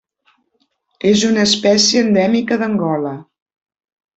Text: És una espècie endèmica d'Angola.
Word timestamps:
És 1.09 1.25
una 1.27 1.45
espècie 1.49 2.03
endèmica 2.07 2.59
d'Angola. 2.63 3.17